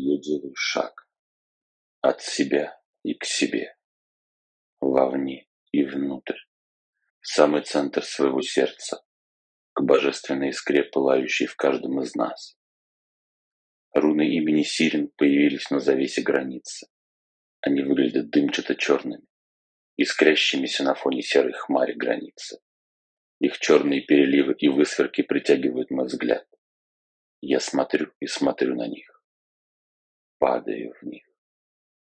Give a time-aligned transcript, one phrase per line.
[0.00, 1.08] Я делаю шаг
[2.02, 3.76] от себя и к себе,
[4.78, 6.38] вовне и внутрь,
[7.20, 9.02] в самый центр своего сердца,
[9.72, 12.56] к божественной искре, пылающей в каждом из нас.
[13.92, 16.86] Руны имени Сирин появились на завесе границы.
[17.60, 19.26] Они выглядят дымчато-черными,
[19.96, 22.60] искрящимися на фоне серой хмари границы.
[23.40, 26.46] Их черные переливы и высверки притягивают мой взгляд.
[27.40, 29.17] Я смотрю и смотрю на них.
[30.38, 31.24] Падаю в них.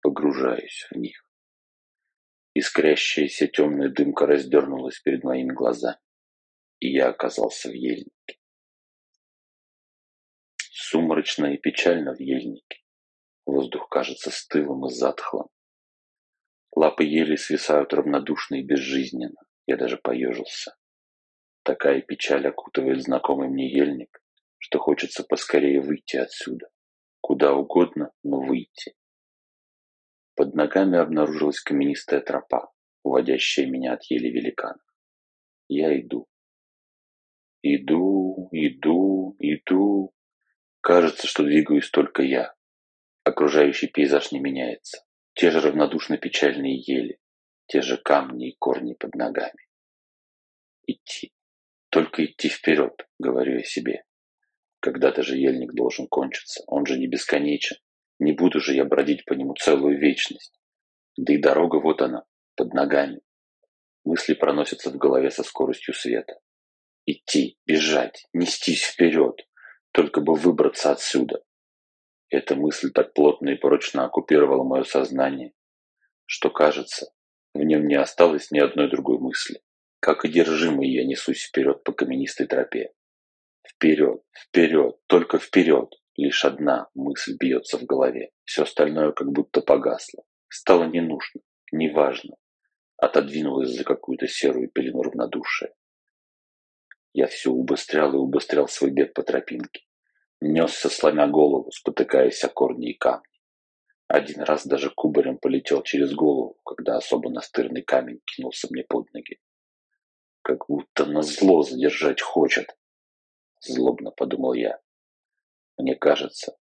[0.00, 1.24] Погружаюсь в них.
[2.54, 5.98] Искрящаяся темная дымка раздернулась перед моими глазами,
[6.80, 8.40] и я оказался в ельнике.
[10.56, 12.82] Сумрачно и печально в ельнике.
[13.44, 15.48] Воздух кажется стылым и затхлым.
[16.74, 19.40] Лапы ели свисают равнодушно и безжизненно.
[19.66, 20.76] Я даже поежился.
[21.62, 24.22] Такая печаль окутывает знакомый мне ельник,
[24.58, 26.68] что хочется поскорее выйти отсюда.
[27.26, 28.94] Куда угодно, но выйти.
[30.36, 32.70] Под ногами обнаружилась каменистая тропа,
[33.02, 34.86] уводящая меня от ели великанов.
[35.66, 36.28] Я иду.
[37.62, 40.14] Иду, иду, иду.
[40.80, 42.54] Кажется, что двигаюсь только я.
[43.24, 45.04] Окружающий пейзаж не меняется.
[45.32, 47.18] Те же равнодушно печальные ели,
[47.66, 49.66] те же камни и корни под ногами.
[50.86, 51.32] Идти.
[51.88, 54.04] Только идти вперед, говорю я себе.
[54.86, 57.76] Когда-то же ельник должен кончиться, он же не бесконечен.
[58.20, 60.56] Не буду же я бродить по нему целую вечность.
[61.16, 62.22] Да и дорога вот она,
[62.54, 63.20] под ногами.
[64.04, 66.38] Мысли проносятся в голове со скоростью света.
[67.04, 69.44] Идти, бежать, нестись вперед,
[69.90, 71.42] только бы выбраться отсюда.
[72.28, 75.52] Эта мысль так плотно и прочно оккупировала мое сознание,
[76.26, 77.10] что, кажется,
[77.54, 79.60] в нем не осталось ни одной другой мысли.
[79.98, 82.92] Как одержимый я несусь вперед по каменистой тропе.
[83.76, 85.92] Вперед, вперед, только вперед.
[86.16, 88.30] Лишь одна мысль бьется в голове.
[88.44, 90.24] Все остальное как будто погасло.
[90.48, 92.36] Стало не нужно, не важно.
[92.96, 95.74] Отодвинулось за какую-то серую пелену равнодушия.
[97.12, 99.82] Я все убыстрял и убыстрял свой бег по тропинке.
[100.40, 103.26] Несся, сломя голову, спотыкаясь о корни и камни.
[104.08, 109.38] Один раз даже кубарем полетел через голову, когда особо настырный камень кинулся мне под ноги.
[110.40, 112.74] Как будто на зло задержать хочет.
[113.68, 114.80] Злобно подумал я.
[115.76, 116.56] Мне кажется,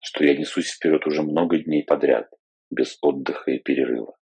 [0.00, 2.30] что я несусь вперед уже много дней подряд,
[2.70, 4.16] без отдыха и перерыва.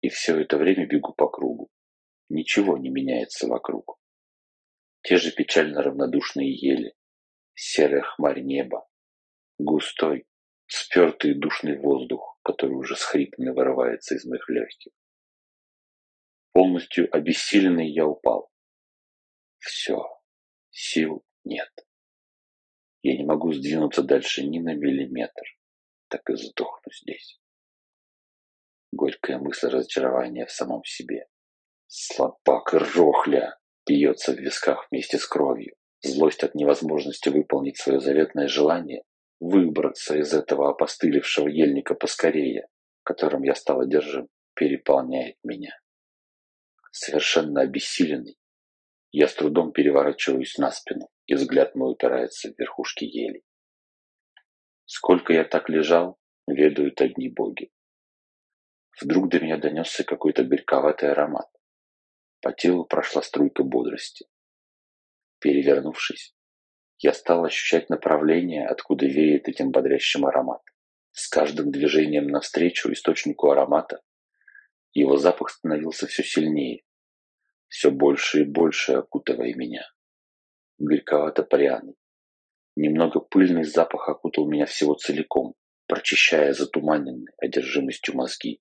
[0.00, 1.68] И все это время бегу по кругу.
[2.28, 3.98] Ничего не меняется вокруг.
[5.02, 6.94] Те же печально равнодушные ели,
[7.54, 8.86] серая хмарь неба,
[9.58, 10.26] густой,
[10.66, 14.92] спертый душный воздух, который уже с хрипами вырывается из моих легких.
[16.52, 18.50] Полностью обессиленный я упал.
[19.58, 20.04] Все,
[20.70, 21.70] сил нет.
[23.02, 25.42] Я не могу сдвинуться дальше ни на миллиметр.
[26.08, 27.40] Так и сдохну здесь.
[28.92, 31.26] Горькая мысль разочарования в самом себе.
[31.86, 35.74] Слабак рохля бьется в висках вместе с кровью.
[36.02, 39.02] Злость от невозможности выполнить свое заветное желание,
[39.40, 42.68] выбраться из этого опостылевшего ельника поскорее,
[43.02, 45.76] которым я стал одержим, переполняет меня.
[46.92, 48.38] Совершенно обессиленный,
[49.10, 53.44] я с трудом переворачиваюсь на спину и взгляд мой упирается в верхушки ели.
[54.86, 57.70] Сколько я так лежал, ведают одни боги.
[59.00, 61.46] Вдруг до меня донесся какой-то горьковатый аромат.
[62.40, 64.26] По телу прошла струйка бодрости.
[65.38, 66.34] Перевернувшись,
[66.98, 70.62] я стал ощущать направление, откуда веет этим бодрящим аромат.
[71.12, 74.00] С каждым движением навстречу источнику аромата
[74.94, 76.82] его запах становился все сильнее,
[77.68, 79.84] все больше и больше окутывая меня
[80.78, 81.96] горьковато-пряный.
[82.76, 85.54] Немного пыльный запах окутал меня всего целиком,
[85.86, 88.60] прочищая затуманенные одержимостью мозги,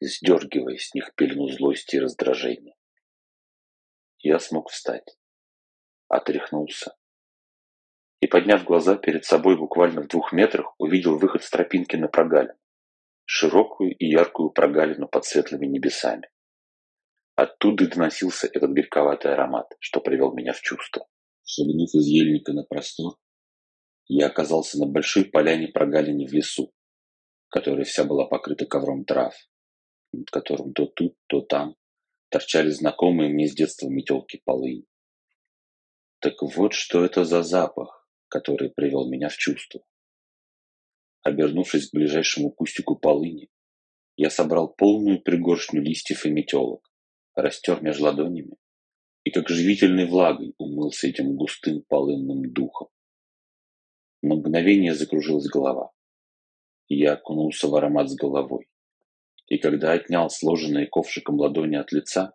[0.00, 2.74] сдергивая с них пелену злости и раздражения.
[4.18, 5.16] Я смог встать,
[6.08, 6.96] отряхнулся
[8.20, 12.58] и, подняв глаза перед собой буквально в двух метрах, увидел выход с тропинки на прогалину,
[13.24, 16.30] широкую и яркую прогалину под светлыми небесами.
[17.34, 21.08] Оттуда доносился этот горьковатый аромат, что привел меня в чувство.
[21.44, 23.18] Шагнув из ельника на простор,
[24.06, 26.72] я оказался на большой поляне прогалине в лесу,
[27.48, 29.34] которая вся была покрыта ковром трав,
[30.12, 31.76] над которым то тут, то там
[32.28, 34.86] торчали знакомые мне с детства метелки полыни.
[36.20, 39.82] Так вот, что это за запах, который привел меня в чувство.
[41.22, 43.50] Обернувшись к ближайшему кустику полыни,
[44.16, 46.88] я собрал полную пригоршню листьев и метелок,
[47.34, 48.56] растер между ладонями
[49.24, 52.88] и как живительной влагой умылся этим густым полынным духом.
[54.22, 55.90] На мгновение закружилась голова.
[56.88, 58.68] Я окунулся в аромат с головой.
[59.46, 62.34] И когда отнял сложенные ковшиком ладони от лица,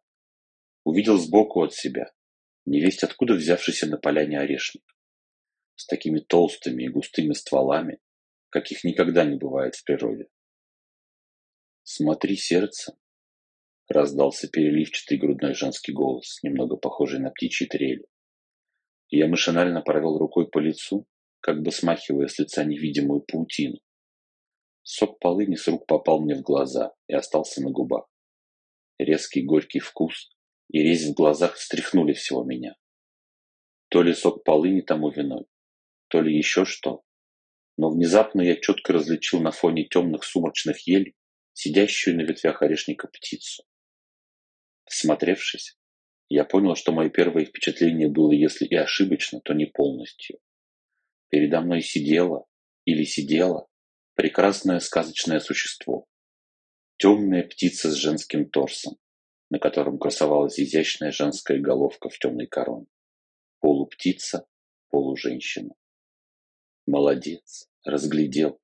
[0.84, 2.12] увидел сбоку от себя
[2.68, 4.84] невесть откуда взявшийся на поляне орешник,
[5.76, 8.00] с такими толстыми и густыми стволами,
[8.50, 10.28] каких никогда не бывает в природе.
[11.84, 12.98] «Смотри, сердце!»—
[13.90, 18.06] раздался переливчатый грудной женский голос, немного похожий на птичьи трели.
[19.10, 21.08] Я машинально провел рукой по лицу,
[21.40, 23.80] как бы смахивая с лица невидимую паутину.
[24.84, 28.06] Сок полыни с рук попал мне в глаза и остался на губах.
[28.98, 30.30] Резкий горький вкус
[30.70, 32.76] и резь в глазах встряхнули всего меня.
[33.90, 35.46] То ли сок полыни тому виной,
[36.10, 37.04] то ли еще что.
[37.78, 41.16] Но внезапно я четко различил на фоне темных сумрачных елей
[41.58, 43.64] сидящую на ветвях орешника птицу.
[44.88, 45.78] Всмотревшись,
[46.30, 50.40] я понял, что мое первое впечатление было, если и ошибочно, то не полностью.
[51.30, 52.46] Передо мной сидело
[52.86, 53.68] или сидело
[54.16, 56.08] прекрасное сказочное существо.
[56.98, 58.98] Темная птица с женским торсом,
[59.50, 62.88] на котором красовалась изящная женская головка в темной короне.
[63.60, 64.48] Полуптица,
[64.90, 65.76] полуженщина.
[66.86, 68.60] Молодец, разглядел.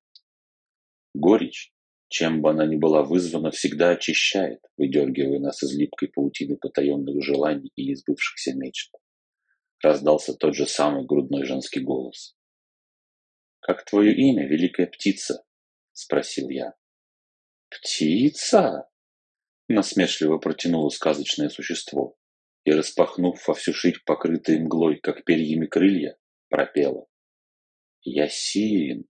[1.12, 1.73] Горечь,
[2.14, 7.72] чем бы она ни была вызвана, всегда очищает, выдергивая нас из липкой паутины потаенных желаний
[7.74, 8.92] и избывшихся мечт.
[9.82, 12.36] Раздался тот же самый грудной женский голос.
[13.58, 15.42] «Как твое имя, великая птица?»—
[15.92, 16.74] спросил я.
[17.68, 18.88] «Птица?»
[19.66, 22.16] Насмешливо протянуло сказочное существо
[22.62, 26.16] и, распахнув во всю ширь покрытые мглой, как перьями крылья,
[26.48, 27.08] пропела.
[28.02, 29.08] Ясин,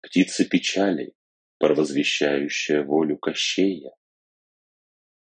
[0.00, 1.14] птица печали,
[1.58, 3.92] провозвещающая волю Кощея.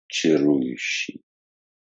[0.08, 1.22] Чарующий,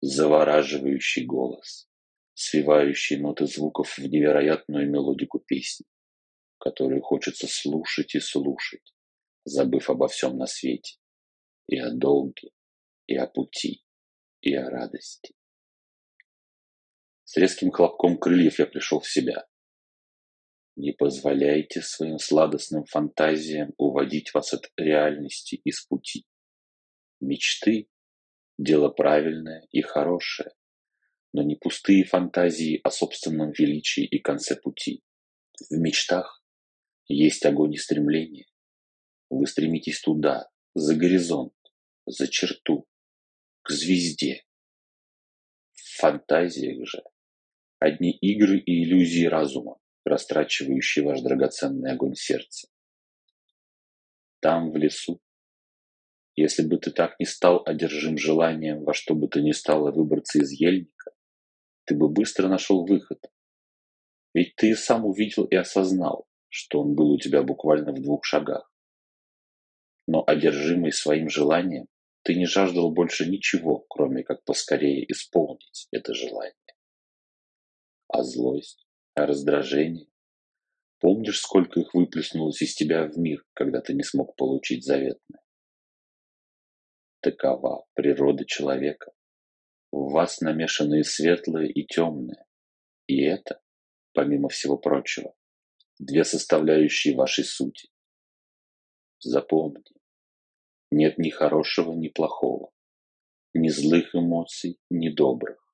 [0.01, 1.87] завораживающий голос,
[2.33, 5.85] свивающий ноты звуков в невероятную мелодику песни,
[6.57, 8.93] которую хочется слушать и слушать,
[9.43, 10.97] забыв обо всем на свете
[11.67, 12.49] и о долге,
[13.07, 13.83] и о пути,
[14.41, 15.33] и о радости.
[17.23, 19.47] С резким хлопком крыльев я пришел в себя.
[20.75, 26.25] Не позволяйте своим сладостным фантазиям уводить вас от реальности из пути.
[27.21, 27.87] Мечты–
[28.57, 30.51] дело правильное и хорошее,
[31.31, 35.01] но не пустые фантазии о собственном величии и конце пути.
[35.69, 36.43] В мечтах
[37.07, 38.47] есть огонь и стремление.
[39.29, 41.53] Вы стремитесь туда, за горизонт,
[42.05, 42.85] за черту,
[43.61, 44.43] к звезде.
[45.71, 47.01] В фантазиях же
[47.79, 52.67] одни игры и иллюзии разума, растрачивающие ваш драгоценный огонь сердца.
[54.39, 55.19] Там, в лесу,
[56.35, 60.39] если бы ты так не стал одержим желанием во что бы то ни стало выбраться
[60.39, 61.11] из ельника,
[61.85, 63.19] ты бы быстро нашел выход.
[64.33, 68.25] Ведь ты и сам увидел и осознал, что он был у тебя буквально в двух
[68.25, 68.69] шагах
[70.07, 71.87] но одержимый своим желанием,
[72.23, 76.53] ты не жаждал больше ничего, кроме как поскорее исполнить это желание.
[78.07, 78.84] А злость,
[79.15, 80.07] а раздражение?
[80.99, 85.41] Помнишь, сколько их выплеснулось из тебя в мир, когда ты не смог получить заветное?
[87.21, 89.11] Такова природа человека.
[89.91, 92.45] В вас намешаны и светлое, и темное.
[93.07, 93.61] И это,
[94.13, 95.33] помимо всего прочего,
[95.97, 97.89] две составляющие вашей сути.
[99.19, 99.83] Запомни,
[100.91, 102.71] нет ни хорошего, ни плохого,
[103.53, 105.64] ни злых эмоций, ни добрых.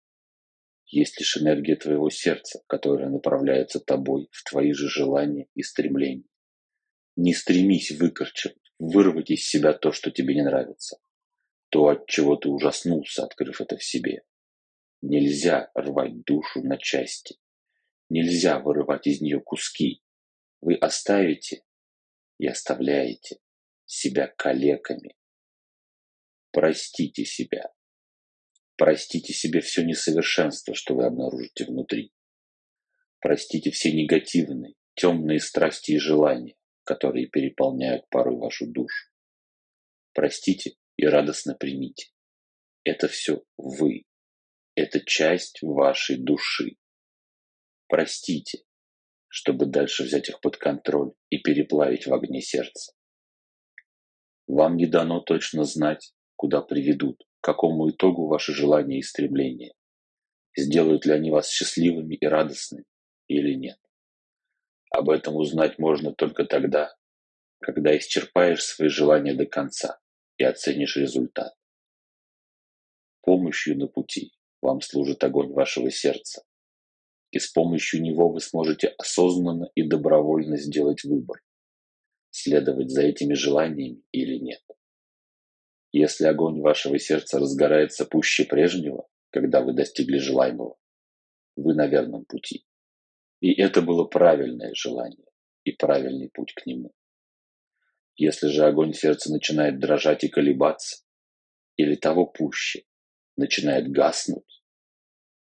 [0.92, 6.28] Есть лишь энергия твоего сердца, которая направляется тобой в твои же желания и стремления.
[7.16, 10.98] Не стремись выкорчевать, вырвать из себя то, что тебе не нравится,
[11.70, 14.24] то, от чего ты ужаснулся, открыв это в себе.
[15.02, 17.38] Нельзя рвать душу на части.
[18.10, 20.04] Нельзя вырывать из нее куски.
[20.60, 21.64] Вы оставите
[22.38, 23.38] и оставляете
[23.86, 25.16] себя калеками.
[26.52, 27.72] Простите себя.
[28.82, 32.12] Простите себе все несовершенство, что вы обнаружите внутри.
[33.20, 39.12] Простите все негативные, темные страсти и желания, которые переполняют порой вашу душу.
[40.14, 42.08] Простите и радостно примите.
[42.84, 44.06] Это все вы.
[44.74, 46.78] Это часть вашей души.
[47.88, 48.64] Простите,
[49.28, 52.94] чтобы дальше взять их под контроль и переплавить в огне сердца.
[54.48, 59.74] Вам не дано точно знать, куда приведут, какому итогу ваши желания и стремления.
[60.56, 62.86] Сделают ли они вас счастливыми и радостными
[63.28, 63.80] или нет.
[64.92, 66.94] Об этом узнать можно только тогда,
[67.60, 70.00] когда исчерпаешь свои желания до конца
[70.38, 71.54] и оценишь результат.
[73.22, 76.44] Помощью на пути вам служит огонь вашего сердца,
[77.32, 81.42] и с помощью него вы сможете осознанно и добровольно сделать выбор.
[82.34, 84.62] следовать за этими желаниями или нет.
[85.92, 90.78] Если огонь вашего сердца разгорается пуще прежнего, когда вы достигли желаемого,
[91.58, 92.66] вы на верном пути.
[93.42, 95.28] И это было правильное желание
[95.64, 96.94] и правильный путь к нему.
[98.16, 101.04] Если же огонь сердца начинает дрожать и колебаться,
[101.76, 102.84] или того пуще,
[103.36, 104.64] начинает гаснуть,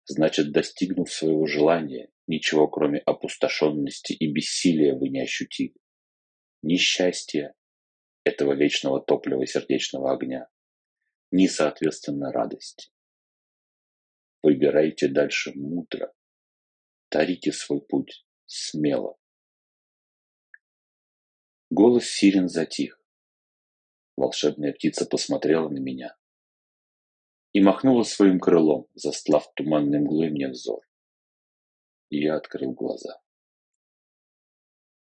[0.05, 5.75] значит, достигнув своего желания, ничего кроме опустошенности и бессилия вы не ощутили.
[6.61, 7.53] Ни счастья
[8.25, 10.49] этого вечного топлива сердечного огня,
[11.31, 12.89] ни, соответственно, радости.
[14.41, 16.13] Выбирайте дальше мудро,
[17.09, 19.17] тарите свой путь смело.
[21.69, 23.01] Голос сирен затих.
[24.17, 26.15] Волшебная птица посмотрела на меня
[27.53, 30.81] и махнула своим крылом, застлав туманной мглой мне взор.
[32.09, 33.21] Я открыл глаза.